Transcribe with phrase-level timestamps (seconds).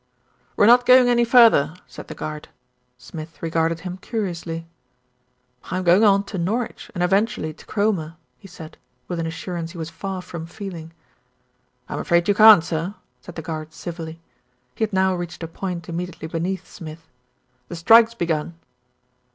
[0.55, 2.47] "We're not going any further," said the guard.
[2.97, 4.65] Smith regarded him curiously.
[5.65, 9.77] "I'm going on to Norwich and eventually to Cromer," he said, with an assurance he
[9.77, 10.91] was far from feeling.
[11.87, 14.19] "I'm afraid you can't, sir," said the guard civilly.
[14.73, 17.07] He had now reached a point immediately beneath Smith.
[17.67, 18.55] "The strike's begun."